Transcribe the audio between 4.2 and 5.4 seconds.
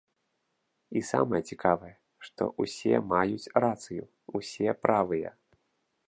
усе правыя.